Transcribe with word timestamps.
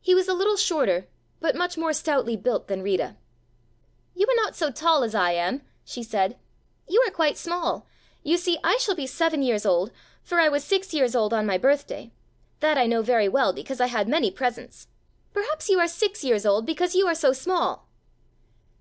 He 0.00 0.14
was 0.14 0.28
a 0.28 0.34
little 0.34 0.54
shorter, 0.56 1.08
but 1.40 1.56
much 1.56 1.76
more 1.76 1.92
stoutly 1.92 2.36
built 2.36 2.68
than 2.68 2.80
Rita. 2.80 3.16
"You 4.14 4.24
are 4.28 4.36
not 4.40 4.54
so 4.54 4.70
tall 4.70 5.02
as 5.02 5.16
I 5.16 5.32
am," 5.32 5.62
she 5.84 6.04
said. 6.04 6.38
"You 6.88 7.02
are 7.04 7.10
quite 7.10 7.36
small. 7.36 7.84
You 8.22 8.36
see 8.36 8.60
I 8.62 8.76
shall 8.76 8.94
be 8.94 9.04
seven 9.08 9.42
years 9.42 9.66
old, 9.66 9.90
for 10.22 10.38
I 10.38 10.48
was 10.48 10.62
six 10.62 10.94
years 10.94 11.16
old 11.16 11.34
on 11.34 11.44
my 11.44 11.58
birthday; 11.58 12.12
that 12.60 12.78
I 12.78 12.86
know 12.86 13.02
very 13.02 13.28
well, 13.28 13.52
because 13.52 13.80
I 13.80 13.86
had 13.86 14.06
many 14.08 14.30
presents. 14.30 14.86
Perhaps 15.32 15.68
you 15.68 15.80
are 15.80 15.88
six 15.88 16.22
years 16.22 16.46
old, 16.46 16.64
because 16.64 16.94
you 16.94 17.08
are 17.08 17.14
so 17.16 17.32
small." 17.32 17.88